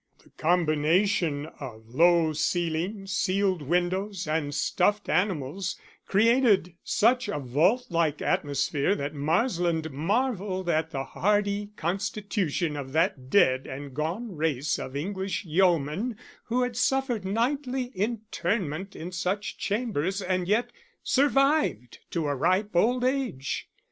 The 0.23 0.31
combination 0.31 1.45
of 1.59 1.83
low 1.89 2.33
ceiling, 2.33 3.05
sealed 3.05 3.61
windows, 3.61 4.27
and 4.27 4.51
stuffed 4.51 5.09
animals 5.09 5.77
created 6.07 6.73
such 6.83 7.27
a 7.29 7.37
vault 7.37 7.85
like 7.91 8.19
atmosphere 8.19 8.95
that 8.95 9.13
Marsland 9.13 9.91
marvelled 9.91 10.69
at 10.69 10.89
the 10.89 11.03
hardy 11.03 11.69
constitution 11.75 12.75
of 12.75 12.93
that 12.93 13.29
dead 13.29 13.67
and 13.67 13.93
gone 13.93 14.35
race 14.35 14.79
of 14.79 14.95
English 14.95 15.45
yeomen 15.45 16.15
who 16.45 16.63
had 16.63 16.75
suffered 16.75 17.23
nightly 17.23 17.91
internment 17.93 18.95
in 18.95 19.11
such 19.11 19.55
chambers 19.59 20.19
and 20.19 20.47
yet 20.47 20.71
survived 21.03 21.99
to 22.09 22.27
a 22.27 22.33
ripe 22.33 22.75
old 22.75 23.03
age. 23.03 23.67